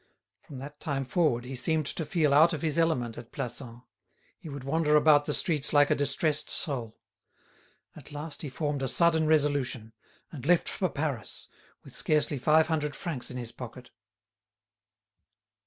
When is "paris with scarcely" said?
10.89-12.39